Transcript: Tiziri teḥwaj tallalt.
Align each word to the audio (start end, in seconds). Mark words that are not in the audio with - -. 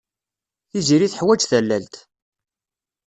Tiziri 0.69 1.07
teḥwaj 1.11 1.41
tallalt. 1.43 1.95